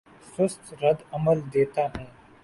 [0.31, 2.05] سست رد عمل دیتا ہوں